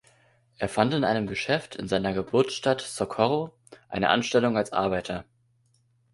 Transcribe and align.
Er 0.57 0.67
fand 0.67 0.95
in 0.95 1.03
einem 1.03 1.27
Geschäft 1.27 1.75
in 1.75 1.87
seiner 1.87 2.11
Geburtsstadt 2.13 2.81
Socorro 2.81 3.53
eine 3.87 4.09
Anstellung 4.09 4.57
als 4.57 4.73
Arbeiter. 4.73 5.25